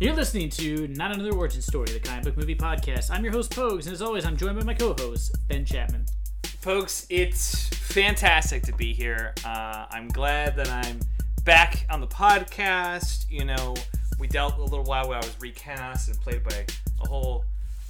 [0.00, 3.10] You're listening to Not Another Origin Story, the comic book movie podcast.
[3.10, 6.06] I'm your host, Pogues, and as always, I'm joined by my co host, Ben Chapman.
[6.42, 9.34] Folks, it's fantastic to be here.
[9.44, 11.00] Uh, I'm glad that I'm
[11.44, 13.26] back on the podcast.
[13.28, 13.74] You know,
[14.18, 16.64] we dealt a little while where I was recast and played by
[17.02, 17.44] a whole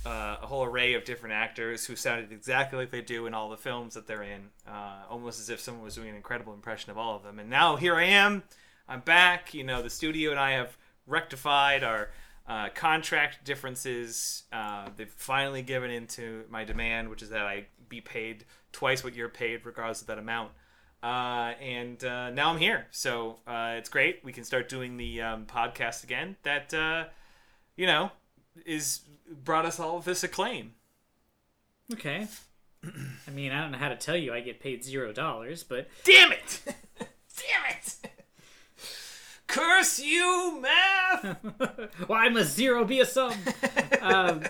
[0.05, 3.51] uh, a whole array of different actors who sounded exactly like they do in all
[3.51, 6.91] the films that they're in, uh, almost as if someone was doing an incredible impression
[6.91, 7.39] of all of them.
[7.39, 8.43] And now here I am.
[8.89, 9.55] I'm back.
[9.55, 10.77] You know, the studio and I have
[11.11, 12.11] rectified our
[12.47, 14.45] uh, contract differences.
[14.53, 19.05] Uh, they've finally given in to my demand, which is that I be paid twice
[19.05, 20.53] what you're paid, regardless of that amount.
[21.03, 24.21] Uh, and uh, now I'm here, so uh, it's great.
[24.23, 26.37] We can start doing the um, podcast again.
[26.43, 27.05] That uh,
[27.75, 28.13] you know
[28.67, 29.01] is
[29.45, 30.75] brought us all this acclaim.
[31.93, 32.27] Okay.
[32.85, 35.89] I mean, I don't know how to tell you I get paid zero dollars, but
[36.05, 36.61] Damn it!
[39.51, 41.37] Curse you, math!
[42.09, 43.35] well, I'm a zero be a sum.
[44.01, 44.43] Um,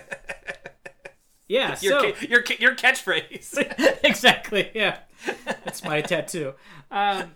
[1.47, 3.99] yeah, Your, so ca- your, ca- your catchphrase.
[4.03, 4.71] exactly.
[4.73, 4.99] Yeah,
[5.45, 6.53] that's my tattoo.
[6.89, 7.31] Um,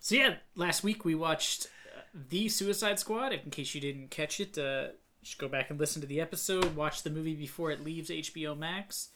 [0.00, 1.66] so yeah, last week we watched
[1.96, 3.32] uh, the Suicide Squad.
[3.32, 4.88] In case you didn't catch it, uh,
[5.20, 6.76] you should go back and listen to the episode.
[6.76, 9.08] Watch the movie before it leaves HBO Max.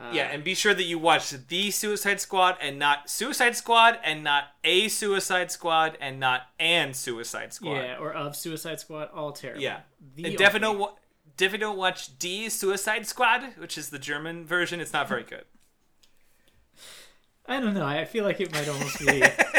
[0.00, 3.98] Uh, yeah, and be sure that you watch the Suicide Squad and not Suicide Squad
[4.02, 7.74] and not a Suicide Squad and not an Suicide Squad.
[7.74, 9.10] Yeah, or of Suicide Squad.
[9.14, 9.60] All terrible.
[9.60, 9.80] Yeah.
[10.16, 10.92] The and definitely don't, wa-
[11.36, 14.80] definitely don't watch D Suicide Squad, which is the German version.
[14.80, 15.44] It's not very good.
[17.46, 17.84] I don't know.
[17.84, 19.22] I feel like it might almost be.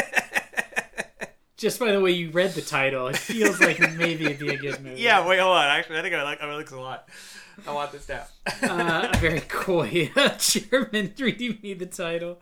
[1.62, 4.56] Just by the way you read the title, it feels like maybe it'd be a
[4.56, 5.00] good movie.
[5.00, 5.64] Yeah, wait, hold on.
[5.68, 7.08] Actually, I think I like I like this a lot.
[7.68, 8.24] I want this down.
[8.64, 12.40] uh, a very coy German reading me the title.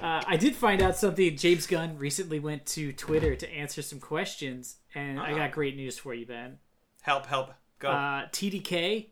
[0.00, 1.36] Uh, I did find out something.
[1.36, 5.96] James Gunn recently went to Twitter to answer some questions, and I got great news
[5.96, 6.58] for you, Ben.
[7.02, 7.90] help, help, go.
[7.90, 9.10] Uh, TDK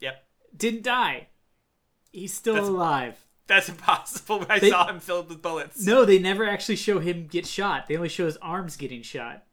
[0.00, 0.24] yep,
[0.56, 1.28] didn't die.
[2.12, 3.18] He's still That's- alive.
[3.54, 4.46] That's impossible.
[4.48, 5.84] I They- saw him filled with bullets.
[5.84, 7.86] No, they never actually show him get shot.
[7.86, 9.44] They only show his arms getting shot.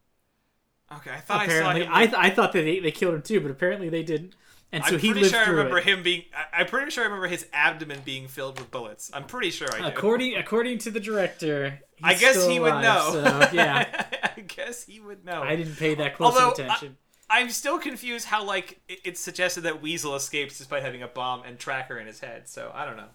[0.92, 2.10] Okay, I thought Apparently, I saw I, him.
[2.10, 4.34] th- I thought that they, they killed him too, but apparently they didn't.
[4.72, 5.84] And so I'm pretty sure I remember it.
[5.84, 6.24] him being.
[6.34, 9.10] I- I'm pretty sure I remember his abdomen being filled with bullets.
[9.12, 9.84] I'm pretty sure I do.
[9.86, 13.10] According according to the director, I guess he would alive, know.
[13.12, 14.06] So, yeah,
[14.36, 15.42] I guess he would know.
[15.42, 16.96] I didn't pay that close Although, attention.
[17.28, 21.42] I'm still confused how like it, it's suggested that Weasel escapes despite having a bomb
[21.44, 22.48] and tracker in his head.
[22.48, 23.08] So I don't know.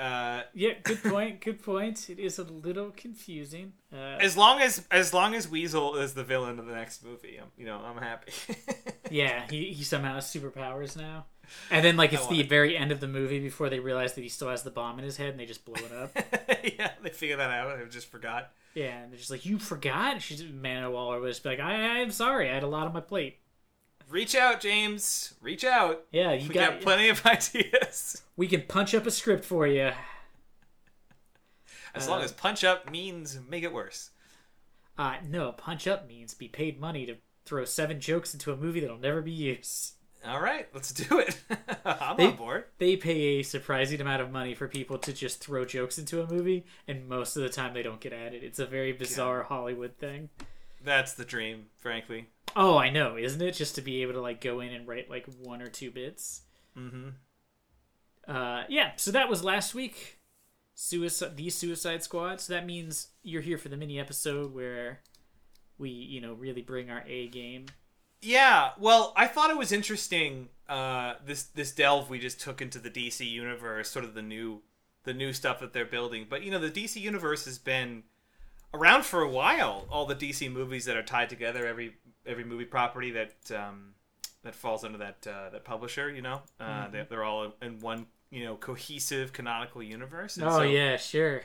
[0.00, 1.42] Uh, yeah, good point.
[1.42, 2.08] Good point.
[2.08, 3.74] It is a little confusing.
[3.92, 7.38] Uh, as long as as long as Weasel is the villain of the next movie,
[7.38, 8.32] I'm, you know, I'm happy.
[9.10, 11.26] yeah, he, he somehow has superpowers now.
[11.70, 12.48] And then, like, it's the it.
[12.48, 15.04] very end of the movie before they realize that he still has the bomb in
[15.04, 16.16] his head, and they just blow it up.
[16.78, 17.76] yeah, they figure that out.
[17.76, 18.52] I just forgot.
[18.74, 22.48] yeah, and they're just like, "You forgot?" She's Amanda Waller was like, I, "I'm sorry,
[22.48, 23.38] I had a lot on my plate."
[24.10, 25.34] Reach out, James.
[25.40, 26.02] Reach out.
[26.10, 26.72] Yeah, you We got.
[26.72, 28.22] got plenty of ideas.
[28.36, 29.92] we can punch up a script for you.
[31.94, 34.10] As Uh, long as punch up means make it worse.
[34.98, 38.80] Uh, no, punch up means be paid money to throw seven jokes into a movie
[38.80, 39.94] that'll never be used.
[40.26, 41.40] All right, let's do it.
[41.84, 42.64] I'm They- on board.
[42.78, 46.26] They pay a surprising amount of money for people to just throw jokes into a
[46.30, 48.42] movie, and most of the time they don't get added.
[48.44, 50.28] It's a very bizarre Hollywood thing.
[50.84, 52.28] That's the dream, frankly.
[52.56, 53.54] Oh, I know, isn't it?
[53.54, 56.42] Just to be able to like go in and write like one or two bits.
[56.76, 57.08] Mm-hmm.
[58.26, 58.92] Uh, yeah.
[58.96, 60.18] So that was last week.
[60.74, 62.40] Suicide, the Suicide Squad.
[62.40, 65.00] So that means you're here for the mini episode where
[65.78, 67.66] we, you know, really bring our A game.
[68.22, 72.78] Yeah, well, I thought it was interesting uh, this this delve we just took into
[72.78, 74.62] the DC universe, sort of the new
[75.04, 76.26] the new stuff that they're building.
[76.28, 78.04] But you know, the DC universe has been
[78.74, 79.86] around for a while.
[79.90, 81.94] All the DC movies that are tied together, every
[82.26, 83.94] every movie property that um,
[84.42, 88.06] that falls under that uh, that publisher, you know, uh, they, they're all in one
[88.30, 90.36] you know cohesive canonical universe.
[90.36, 91.42] And Oh so, yeah, sure.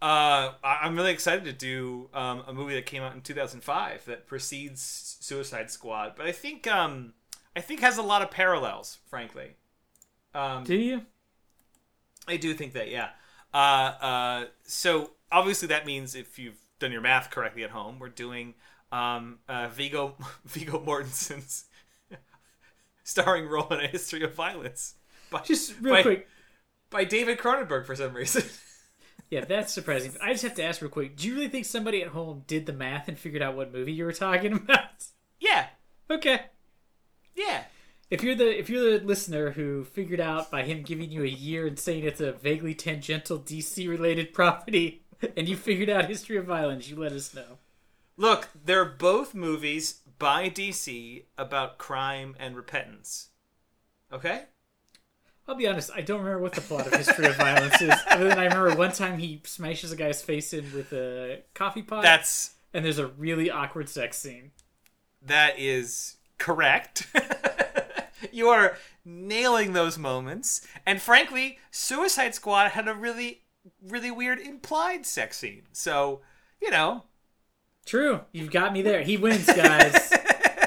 [0.00, 4.26] uh, I'm really excited to do um, a movie that came out in 2005 that
[4.26, 7.14] precedes Suicide Squad, but I think um,
[7.56, 9.56] I think has a lot of parallels, frankly.
[10.34, 11.02] Um, Do you?
[12.26, 13.10] I do think that, yeah.
[13.52, 18.08] Uh, uh, so obviously that means if you've done your math correctly at home, we're
[18.08, 18.54] doing
[18.90, 20.16] um, uh, Viggo
[20.46, 21.64] Viggo Mortensen's
[23.04, 24.94] starring role in a history of violence
[25.30, 26.28] by, Just real by, quick.
[26.90, 28.44] by David Cronenberg for some reason.
[29.30, 30.12] Yeah, that's surprising.
[30.22, 31.16] I just have to ask real quick.
[31.16, 33.94] Do you really think somebody at home did the math and figured out what movie
[33.94, 34.90] you were talking about?
[35.40, 35.68] yeah,
[36.10, 36.38] Okay.
[37.34, 37.62] yeah.
[38.12, 41.26] If you're the if you're the listener who figured out by him giving you a
[41.26, 45.02] year and saying it's a vaguely tangential DC related property,
[45.34, 47.56] and you figured out History of Violence, you let us know.
[48.18, 53.30] Look, they're both movies by DC about crime and repentance.
[54.12, 54.42] Okay?
[55.48, 57.94] I'll be honest, I don't remember what the plot of History of Violence is.
[58.10, 61.80] Other than I remember one time he smashes a guy's face in with a coffee
[61.80, 64.50] pot, That's and there's a really awkward sex scene.
[65.22, 67.06] that is correct.
[68.32, 70.66] you are nailing those moments.
[70.86, 73.42] And frankly, Suicide Squad had a really
[73.80, 75.62] really weird implied sex scene.
[75.72, 76.20] So,
[76.60, 77.04] you know,
[77.84, 79.02] True, you've got me there.
[79.02, 80.12] He wins, guys.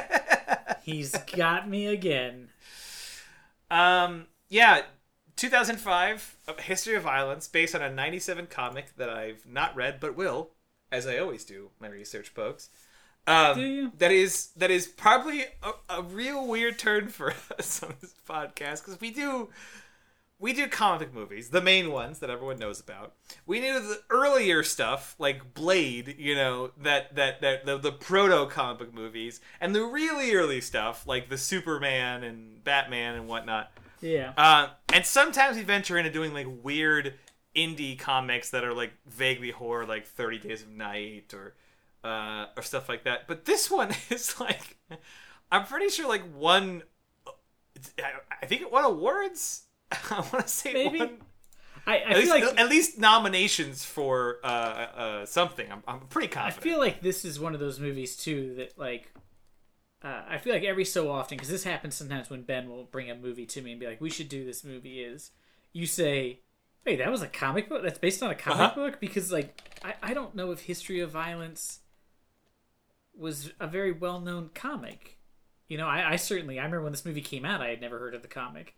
[0.84, 2.50] He's got me again.
[3.72, 4.82] Um, yeah,
[5.36, 10.16] 2005, A History of Violence, based on a 97 comic that I've not read but
[10.16, 10.52] will,
[10.92, 12.70] as I always do my research, folks.
[13.28, 13.92] Um, Do you?
[13.98, 18.86] That is that is probably a, a real weird turn for us on this podcast
[18.86, 19.50] because we do
[20.38, 23.14] we do comic movies, the main ones that everyone knows about.
[23.46, 28.46] We do the earlier stuff like Blade, you know, that that that the, the proto
[28.48, 33.72] comic book movies, and the really early stuff like the Superman and Batman and whatnot.
[34.02, 34.34] Yeah.
[34.38, 37.16] Uh, and sometimes we venture into doing like weird
[37.56, 41.56] indie comics that are like vaguely horror, like Thirty Days of Night or
[42.06, 43.28] uh, or stuff like that.
[43.28, 44.78] But this one is like,
[45.52, 46.84] I'm pretty sure like one.
[48.42, 49.64] I think it won awards.
[49.92, 51.00] I want to say Maybe.
[51.00, 51.10] Won,
[51.88, 55.72] I, I at, feel least, like at least nominations for uh, uh, something.
[55.72, 56.60] I'm, I'm pretty confident.
[56.62, 59.12] I feel like this is one of those movies too that like
[60.04, 63.10] uh, I feel like every so often because this happens sometimes when Ben will bring
[63.12, 65.32] a movie to me and be like, "We should do this movie." Is
[65.74, 66.40] you say,
[66.86, 67.84] "Wait, that was a comic book?
[67.84, 68.76] That's based on a comic Uh-huh.
[68.76, 71.80] book?" Because like I, I don't know if History of Violence
[73.18, 75.18] was a very well known comic.
[75.68, 77.98] You know, I, I certainly I remember when this movie came out, I had never
[78.00, 78.76] heard of the comic.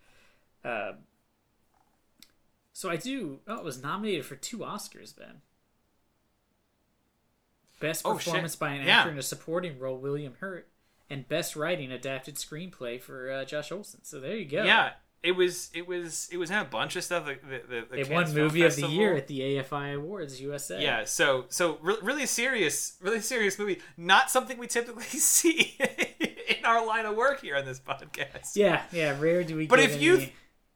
[0.63, 0.93] Uh,
[2.73, 3.39] so I do.
[3.47, 5.41] Oh, it was nominated for two Oscars, Ben.
[7.79, 8.25] Best Oh, shit.
[8.25, 8.99] performance by an Yeah.
[8.99, 10.69] actor in a supporting role, William Hurt,
[11.09, 14.03] and best writing adapted screenplay for uh, Josh Olson.
[14.03, 14.63] So there you go.
[14.63, 14.93] yeah,
[15.27, 17.25] it was it was it was in a bunch of stuff.
[17.25, 20.81] The, the, the it won movie of the year at the AFI Awards USA.
[20.81, 23.81] Yeah, so so re- really serious, really serious movie.
[23.97, 25.77] Not something we typically see
[26.47, 28.55] in our line of work here on this podcast.
[28.55, 29.19] yeah, yeah.
[29.19, 29.67] Rare do we.
[29.67, 30.29] But get if you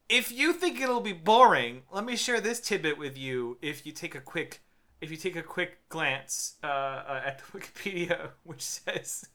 [0.09, 3.57] if you think it'll be boring, let me share this tidbit with you.
[3.61, 4.59] If you take a quick
[4.99, 9.29] if you take a quick glance uh, uh, at the Wikipedia, which says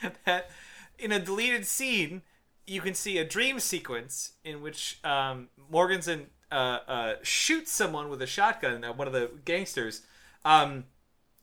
[0.24, 0.48] that
[0.96, 2.22] in a deleted scene
[2.68, 8.20] you can see a dream sequence in which um, Mortensen uh, uh, shoots someone with
[8.20, 10.02] a shotgun, uh, one of the gangsters.
[10.44, 10.84] Um,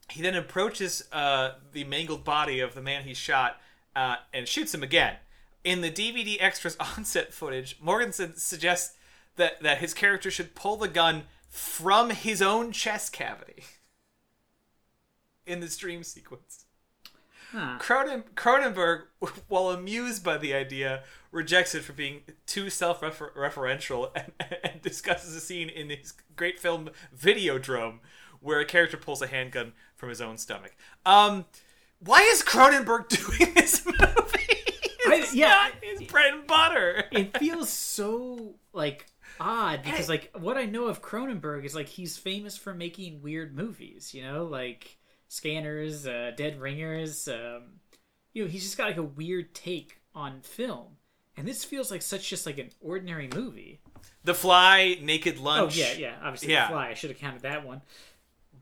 [0.09, 3.59] he then approaches uh, the mangled body of the man he shot
[3.95, 5.15] uh, and shoots him again.
[5.63, 8.95] In the DVD extras onset footage, Mortensen suggests
[9.35, 13.63] that, that his character should pull the gun from his own chest cavity
[15.47, 16.64] in this dream sequence.
[17.51, 17.77] Huh.
[17.79, 19.03] Cronen- Cronenberg,
[19.47, 24.31] while amused by the idea, rejects it for being too self-referential and,
[24.63, 27.99] and discusses a scene in his great film Videodrome
[28.39, 30.75] where a character pulls a handgun from his own stomach.
[31.05, 31.45] Um,
[31.99, 33.07] why is Cronenberg
[33.39, 34.55] doing this movie?
[35.07, 35.47] It's yeah.
[35.47, 37.05] not his bread and butter.
[37.11, 39.05] it feels so like
[39.39, 43.55] odd because like what I know of Cronenberg is like he's famous for making weird
[43.55, 44.97] movies, you know, like
[45.35, 47.27] Scanners, uh, Dead Ringers.
[47.27, 47.79] Um,
[48.33, 50.97] you know, he's just got like a weird take on film,
[51.37, 53.79] and this feels like such just like an ordinary movie.
[54.23, 55.59] The Fly, Naked Lunch.
[55.59, 55.77] Oh Lunch.
[55.77, 56.67] yeah, yeah, obviously Yeah.
[56.67, 56.87] The Fly.
[56.89, 57.81] I should have counted that one.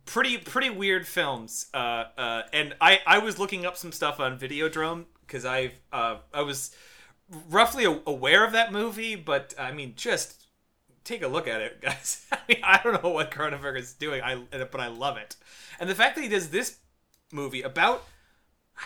[0.06, 1.68] pretty pretty weird films.
[1.74, 6.18] Uh, uh, and I I was looking up some stuff on Videodrome because I've uh,
[6.34, 6.76] I was
[7.50, 10.43] roughly aware of that movie, but I mean just
[11.04, 12.26] take a look at it, guys.
[12.32, 15.36] I mean I don't know what Cronenberg is doing, I but I love it,
[15.80, 16.78] and the fact that he does this
[17.32, 18.04] movie about
[18.78, 18.84] I,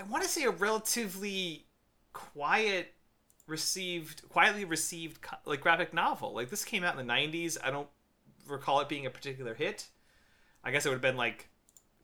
[0.00, 1.66] I want to say a relatively
[2.12, 2.94] quiet
[3.46, 6.34] received quietly received like graphic novel.
[6.34, 7.88] Like this came out in the 90s i don't
[8.50, 9.88] recall it being a particular hit.
[10.64, 11.48] I guess it would have been like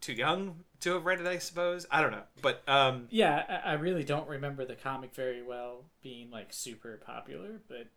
[0.01, 1.87] too young to have read it, I suppose.
[1.91, 5.85] I don't know, but um, Yeah, I, I really don't remember the comic very well
[6.03, 7.89] being like super popular, but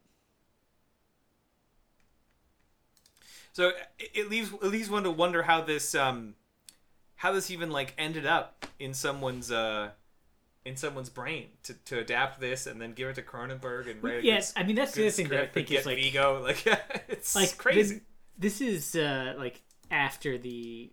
[3.58, 6.36] so it, it leaves it leaves one to wonder how this um,
[7.16, 9.90] how this even like ended up in someone's uh,
[10.64, 14.24] in someone's brain to, to adapt this and then give it to Cronenberg and write
[14.24, 16.68] yes, good- I mean that's the other thing that I think is like Viggo like
[17.08, 18.02] it's like crazy.
[18.38, 20.92] This, this is uh, like after the,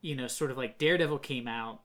[0.00, 1.82] you know, sort of like Daredevil came out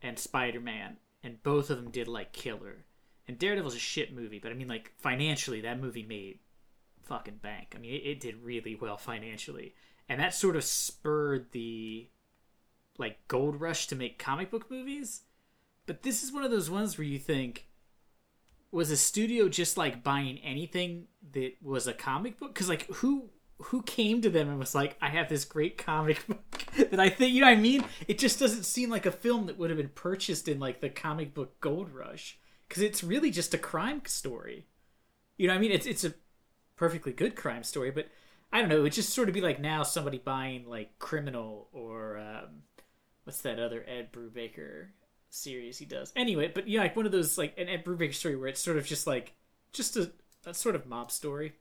[0.00, 2.86] and Spider Man, and both of them did like killer.
[3.28, 6.38] And Daredevil's a shit movie, but I mean, like financially, that movie made
[7.10, 7.74] fucking bank.
[7.74, 9.74] I mean, it, it did really well financially,
[10.08, 12.08] and that sort of spurred the
[12.98, 15.22] like gold rush to make comic book movies.
[15.86, 17.66] But this is one of those ones where you think,
[18.70, 22.54] was a studio just like buying anything that was a comic book?
[22.54, 23.30] Because like who
[23.64, 27.08] who came to them and was like, I have this great comic book that I
[27.08, 27.84] think you know what I mean?
[28.06, 30.88] It just doesn't seem like a film that would have been purchased in like the
[30.88, 32.38] comic book gold rush.
[32.68, 34.68] Because it's really just a crime story.
[35.36, 35.72] You know what I mean?
[35.72, 36.14] It's it's a
[36.80, 38.08] perfectly good crime story, but
[38.50, 38.78] I don't know.
[38.78, 42.62] It would just sort of be like now somebody buying like Criminal or um,
[43.24, 44.86] what's that other Ed Brubaker
[45.28, 46.10] series he does.
[46.16, 48.78] Anyway, but yeah, like one of those like an Ed Brubaker story where it's sort
[48.78, 49.34] of just like
[49.74, 50.10] just a,
[50.46, 51.52] a sort of mob story.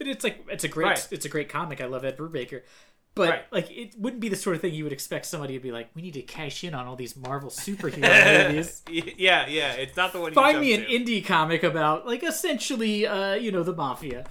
[0.00, 1.08] And it's like it's a great Right.
[1.10, 1.80] it's a great comic.
[1.80, 2.62] I love Ed Brubaker.
[3.14, 3.44] But Right.
[3.52, 5.90] like it wouldn't be the sort of thing you would expect somebody to be like,
[5.94, 8.82] we need to cash in on all these Marvel superhero movies.
[9.18, 9.72] yeah, yeah.
[9.74, 10.30] It's not the one.
[10.30, 10.86] You Find me an to.
[10.86, 14.24] indie comic about like essentially uh, you know, the mafia.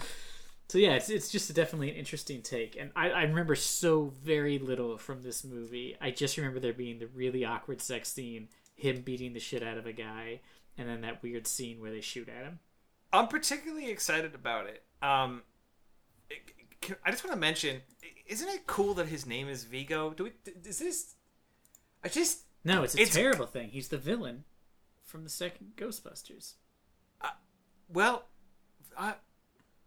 [0.70, 4.58] So yeah, it's it's just definitely an interesting take, and I, I remember so very
[4.58, 5.98] little from this movie.
[6.00, 9.78] I just remember there being the really awkward sex scene, him beating the shit out
[9.78, 10.40] of a guy,
[10.78, 12.60] and then that weird scene where they shoot at him.
[13.12, 14.82] I'm particularly excited about it.
[15.02, 15.42] Um,
[17.06, 17.82] I just want to mention,
[18.32, 20.12] isn't it cool that his name is Viggo?
[20.12, 20.32] Do we?
[20.66, 21.16] Is this?
[22.04, 23.70] I just No, it's a It's- terrible thing.
[23.70, 24.44] He's the villain
[25.04, 26.54] from the second Ghostbusters.
[27.94, 28.24] well,
[28.98, 29.14] uh,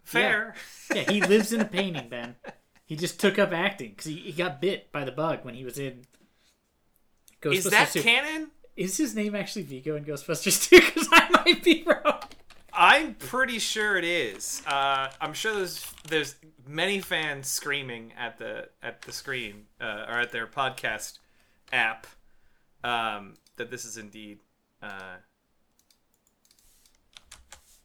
[0.02, 0.54] fair.
[0.94, 2.36] Yeah, he lives in a painting, Ben.
[2.86, 5.64] He just took up acting because he, he got bit by the bug when he
[5.64, 6.02] was in
[7.40, 8.02] Ghostbusters Is that 2.
[8.02, 8.50] canon?
[8.76, 10.80] Is his name actually Vigo in Ghostbusters 2?
[10.80, 12.13] Because I might be wrong.
[12.84, 14.62] I'm pretty sure it is.
[14.66, 16.34] Uh, I'm sure there's there's
[16.66, 21.18] many fans screaming at the at the screen uh, or at their podcast
[21.72, 22.06] app
[22.82, 24.40] um, that this is indeed.
[24.82, 25.16] Uh,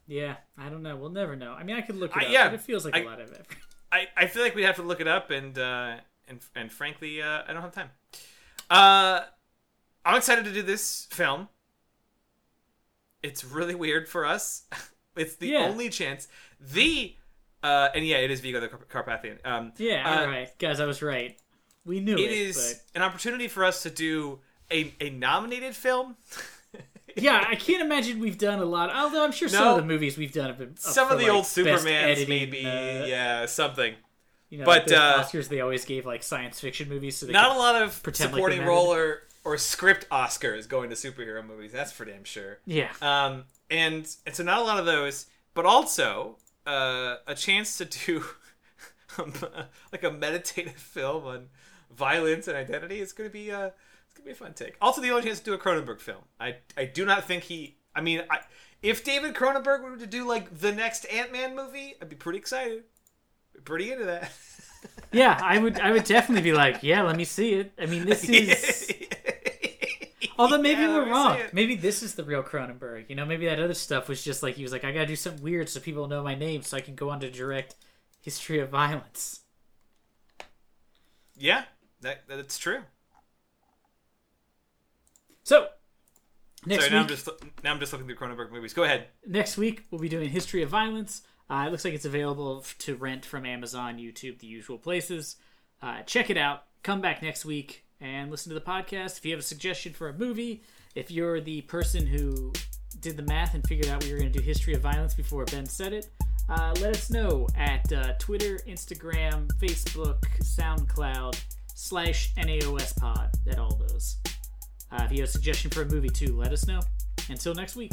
[0.06, 0.96] Yeah, I don't know.
[0.96, 1.52] We'll never know.
[1.52, 3.04] I mean, I could look it I- up, yeah, but it feels like a I-
[3.04, 3.46] lot of effort.
[3.92, 5.96] I, I feel like we'd have to look it up and uh,
[6.28, 7.90] and and frankly uh, I don't have time.
[8.68, 9.20] Uh,
[10.04, 11.48] I'm excited to do this film.
[13.22, 14.62] It's really weird for us.
[15.16, 15.66] it's the Yeah.
[15.66, 16.28] only chance.
[16.60, 17.14] The
[17.62, 19.38] uh, and yeah, it is Vigo the Carp- Carpathian.
[19.44, 21.38] Um, Yeah, uh, all right, guys, I was right.
[21.84, 22.20] We knew it.
[22.20, 24.40] it is an opportunity for us to do
[24.70, 26.16] a, a nominated film.
[27.16, 28.94] Yeah, I can't imagine we've done a lot.
[28.94, 31.32] Although I'm sure some of the movies we've done have been Some of the like,
[31.32, 33.94] old Supermans, maybe, uh, yeah, something.
[34.48, 37.16] You know, But, the uh, Oscars they always gave like science fiction movies.
[37.16, 41.46] So Not a lot of like supporting role or, or script Oscars going to superhero
[41.46, 41.72] movies.
[41.72, 42.58] That's for damn sure.
[42.66, 47.78] yeah, Um, and and so not a lot of those, but also uh, a chance
[47.78, 48.24] to do
[49.92, 51.48] like a meditative film on
[51.94, 53.00] violence and identity.
[53.00, 53.70] It's gonna be uh,
[54.06, 54.76] it's gonna be a fun take.
[54.80, 56.22] Also, the only chance to do a Cronenberg film.
[56.38, 57.76] I I do not think he.
[57.94, 58.40] I mean, I,
[58.82, 62.38] if David Cronenberg were to do like the next Ant Man movie, I'd be pretty
[62.38, 62.84] excited.
[63.54, 64.32] Be pretty into that.
[65.12, 65.38] yeah.
[65.42, 67.72] I would, I would definitely be like, yeah, let me see it.
[67.78, 68.92] I mean, this is.
[70.40, 71.38] Although maybe Yeah, we're wrong.
[71.52, 73.10] Maybe this is the real Cronenberg.
[73.10, 75.14] You know, maybe that other stuff was just like he was like, I gotta do
[75.14, 77.74] something weird so people know my name, so I can go on to direct
[78.22, 79.40] History of Violence.
[81.36, 81.64] Yeah,
[82.00, 82.80] that that's true.
[85.42, 85.68] So
[86.64, 87.28] next Sorry, now I'm just
[87.62, 88.72] now I'm just looking through Cronenberg movies.
[88.72, 89.08] Go ahead.
[89.26, 91.20] next week we'll be doing History of Violence.
[91.50, 95.36] Uh, it looks like it's available to rent from Amazon, YouTube, the usual places.
[95.82, 96.64] Uh, check it out.
[96.82, 99.18] Come back next week and listen to the podcast.
[99.18, 100.62] If you have a suggestion for a movie,
[100.94, 102.52] if you're the person who
[103.00, 105.44] did the math and figured out we were going to do History of Violence before
[105.46, 106.08] Ben said it,
[106.48, 111.40] uh, let us know at uh, Twitter, Instagram, Facebook, SoundCloud,
[111.74, 114.16] slash NAOS pod, at all those.
[114.90, 116.80] Uh, if you have a suggestion for a movie too, let us know.
[117.28, 117.92] Until next week.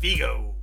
[0.00, 0.56] Vigo.